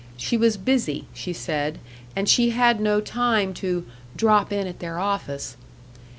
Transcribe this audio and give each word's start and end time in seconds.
She 0.17 0.35
was 0.35 0.57
busy, 0.57 1.05
she 1.13 1.31
said, 1.31 1.77
and 2.15 2.27
she 2.27 2.49
had 2.49 2.81
no 2.81 3.01
time 3.01 3.53
to 3.53 3.85
"drop 4.15 4.51
in 4.51 4.65
at 4.65 4.79
their 4.79 4.97
office." 4.97 5.57